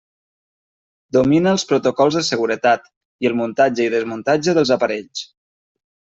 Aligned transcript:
Domina 1.17 1.51
els 1.57 1.65
protocols 1.71 2.17
de 2.19 2.23
seguretat, 2.31 2.89
i 3.27 3.31
el 3.31 3.37
muntatge 3.43 3.87
i 3.87 3.93
desmuntatge 3.99 4.57
dels 4.61 4.75
aparells. 4.79 5.25